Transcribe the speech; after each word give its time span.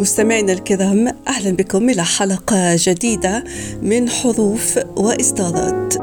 مستمعينا 0.00 0.52
الكرام 0.52 1.08
أهلا 1.28 1.50
بكم 1.50 1.90
إلى 1.90 2.04
حلقة 2.04 2.76
جديدة 2.78 3.44
من 3.82 4.08
حروف 4.08 4.78
واصدارات 4.96 5.94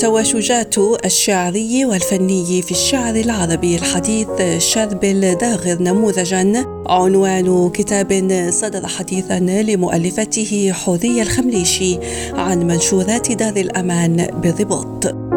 تواشجات 0.00 0.74
الشعري 1.04 1.84
والفني 1.84 2.62
في 2.62 2.70
الشعر 2.70 3.14
العربي 3.14 3.76
الحديث 3.76 4.28
شربل 4.58 5.34
داغر 5.34 5.82
نموذجا 5.82 6.66
عنوان 6.86 7.70
كتاب 7.70 8.48
صدر 8.50 8.86
حديثا 8.86 9.38
لمؤلفته 9.40 10.72
حورية 10.74 11.22
الخمليشي 11.22 11.98
عن 12.32 12.58
منشورات 12.66 13.32
دار 13.32 13.56
الأمان 13.56 14.26
بالرباط. 14.42 15.27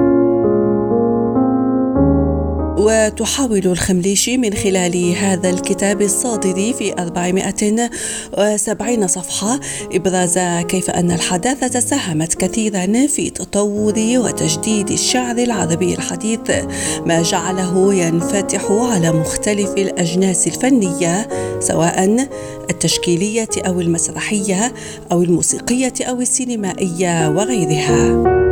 وتحاول 2.84 3.68
الخمليشي 3.68 4.38
من 4.38 4.54
خلال 4.54 5.16
هذا 5.16 5.50
الكتاب 5.50 6.02
الصادر 6.02 6.74
في 6.74 6.94
470 6.94 9.08
صفحة. 9.08 9.60
إبراز 9.94 10.40
كيف 10.68 10.90
أن 10.90 11.12
الحداثة 11.12 11.80
ساهمت 11.80 12.34
كثيرا 12.34 13.08
في 13.08 13.30
تطور 13.30 13.94
وتجديد 13.98 14.92
الشعر 14.92 15.38
العربي 15.38 15.94
الحديث. 15.94 16.40
ما 17.06 17.22
جعله 17.22 17.94
ينفتح 17.94 18.72
على 18.72 19.12
مختلف 19.12 19.70
الأجناس 19.70 20.48
الفنية 20.48 21.28
سواء 21.60 22.28
التشكيلية 22.70 23.50
أو 23.58 23.82
المسرحية 23.82 24.74
أو 25.12 25.24
الموسيقية 25.24 25.94
أو 26.02 26.22
السينمائية 26.22 27.30
وغيرها. 27.30 28.51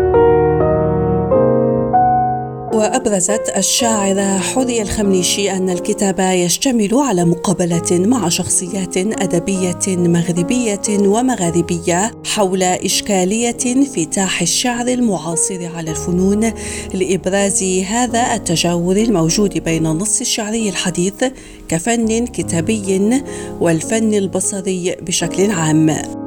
وأبرزت 2.79 3.53
الشاعرة 3.57 4.37
حورية 4.37 4.81
الخمنيشي 4.81 5.51
أن 5.51 5.69
الكتاب 5.69 6.19
يشتمل 6.19 6.89
على 6.93 7.25
مقابلة 7.25 8.07
مع 8.07 8.29
شخصيات 8.29 8.97
أدبية 8.97 9.79
مغربية 9.87 10.81
ومغاربية 10.89 12.11
حول 12.25 12.63
إشكالية 12.63 13.57
انفتاح 13.65 14.41
الشعر 14.41 14.87
المعاصر 14.87 15.65
على 15.75 15.91
الفنون 15.91 16.53
لإبراز 16.93 17.63
هذا 17.63 18.35
التجاور 18.35 18.97
الموجود 18.97 19.57
بين 19.57 19.87
النص 19.87 20.21
الشعري 20.21 20.69
الحديث 20.69 21.23
كفن 21.67 22.27
كتابي 22.27 23.21
والفن 23.59 24.13
البصري 24.13 24.95
بشكل 25.01 25.51
عام. 25.51 26.18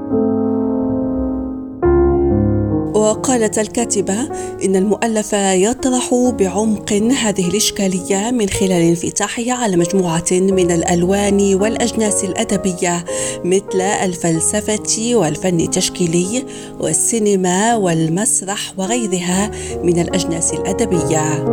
وقالت 3.03 3.59
الكاتبة 3.59 4.29
إن 4.65 4.77
المؤلف 4.77 5.33
يطرح 5.33 6.15
بعمق 6.39 6.93
هذه 6.93 7.49
الإشكالية 7.49 8.31
من 8.31 8.49
خلال 8.49 8.73
انفتاحه 8.73 9.53
على 9.53 9.77
مجموعة 9.77 10.31
من 10.31 10.71
الألوان 10.71 11.55
والأجناس 11.55 12.25
الأدبية 12.25 13.05
مثل 13.45 13.81
الفلسفة 13.81 15.15
والفن 15.15 15.61
التشكيلي 15.61 16.45
والسينما 16.81 17.77
والمسرح 17.77 18.73
وغيرها 18.77 19.51
من 19.83 19.99
الأجناس 19.99 20.53
الأدبية. 20.53 21.45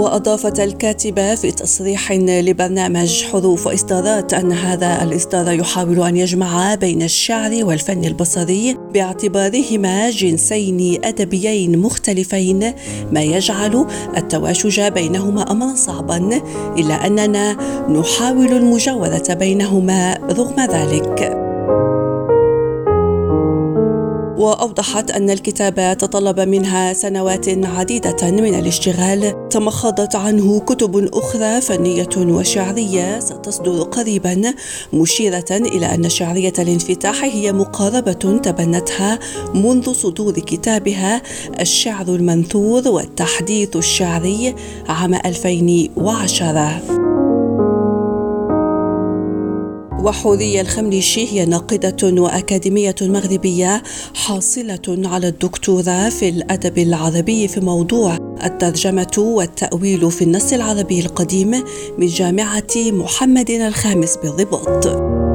وأضافت 0.00 0.60
الكاتبة 0.60 1.34
في 1.34 1.50
تصريح 1.50 2.12
لبرنامج 2.12 3.24
حروف 3.24 3.66
وإصدارات 3.66 4.34
أن 4.34 4.52
هذا 4.52 5.02
الإصدار 5.02 5.52
يحاول 5.52 6.02
أن 6.02 6.16
يجمع 6.16 6.74
بين 6.74 7.02
الشعر 7.02 7.64
والفن 7.64 8.04
البصري 8.04 8.76
باعتبارهما 8.94 10.10
جنسين 10.10 11.04
أدبيين 11.04 11.78
مختلفين 11.78 12.72
ما 13.12 13.22
يجعل 13.22 13.86
التواشج 14.16 14.80
بينهما 14.80 15.50
أمرا 15.50 15.74
صعبا 15.74 16.42
إلا 16.78 17.06
أننا 17.06 17.52
نحاول 17.88 18.52
المجاورة 18.52 19.34
بينهما 19.34 20.14
رغم 20.14 20.60
ذلك. 20.60 21.39
وأوضحت 24.40 25.10
أن 25.10 25.30
الكتاب 25.30 25.96
تطلب 25.98 26.40
منها 26.40 26.92
سنوات 26.92 27.48
عديدة 27.48 28.30
من 28.30 28.54
الاشتغال. 28.54 29.48
تمخضت 29.48 30.16
عنه 30.16 30.60
كتب 30.60 31.08
أخرى 31.14 31.60
فنية 31.60 32.08
وشعرية 32.16 33.20
ستصدر 33.20 33.82
قريبا 33.82 34.54
مشيرة 34.92 35.44
إلى 35.50 35.94
أن 35.94 36.08
شعرية 36.08 36.52
الانفتاح 36.58 37.24
هي 37.24 37.52
مقاربة 37.52 38.12
تبنتها 38.42 39.18
منذ 39.54 39.92
صدور 39.92 40.32
كتابها 40.32 41.22
الشعر 41.60 42.08
المنثور 42.08 42.88
والتحديث 42.88 43.76
الشعري 43.76 44.54
عام 44.88 45.14
2010 45.14 46.99
وحورية 50.02 50.60
الخمليشي 50.60 51.32
هي 51.32 51.46
ناقدة 51.46 52.22
وأكاديمية 52.22 52.94
مغربية 53.02 53.82
حاصلة 54.14 54.80
على 54.88 55.28
الدكتوراه 55.28 56.08
في 56.08 56.28
الأدب 56.28 56.78
العربي 56.78 57.48
في 57.48 57.60
موضوع 57.60 58.16
الترجمة 58.44 59.14
والتأويل 59.18 60.10
في 60.10 60.22
النص 60.22 60.52
العربي 60.52 61.00
القديم 61.00 61.50
من 61.98 62.06
جامعة 62.06 62.66
محمد 62.76 63.50
الخامس 63.50 64.16
بالرباط. 64.16 65.29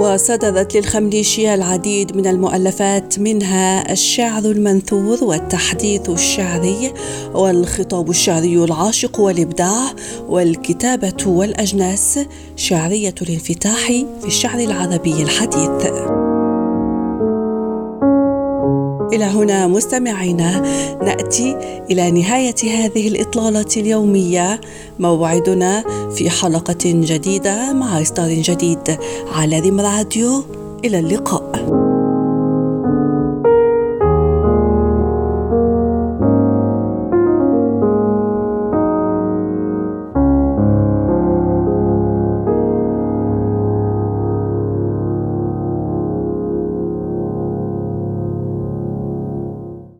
وصدرت 0.00 0.76
للخمليشي 0.76 1.54
العديد 1.54 2.16
من 2.16 2.26
المؤلفات 2.26 3.18
منها 3.18 3.92
الشعر 3.92 4.44
المنثور 4.44 5.24
والتحديث 5.24 6.10
الشعري 6.10 6.92
والخطاب 7.34 8.10
الشعري 8.10 8.64
العاشق 8.64 9.20
والإبداع 9.20 9.92
والكتابة 10.28 11.26
والأجناس 11.26 12.18
شعرية 12.56 13.14
الانفتاح 13.22 13.86
في 14.20 14.26
الشعر 14.26 14.58
العربي 14.58 15.22
الحديث. 15.22 16.29
إلى 19.12 19.24
هنا 19.24 19.66
مستمعينا 19.66 20.60
نأتي 21.02 21.56
إلى 21.90 22.10
نهاية 22.10 22.54
هذه 22.64 23.08
الإطلالة 23.08 23.66
اليومية. 23.76 24.60
موعدنا 24.98 25.84
في 26.14 26.30
حلقة 26.30 26.78
جديدة 26.84 27.72
مع 27.72 28.02
إصدار 28.02 28.32
جديد. 28.32 28.98
على 29.34 29.58
ريم 29.60 29.80
راديو 29.80 30.44
إلى 30.84 30.98
اللقاء. 30.98 31.89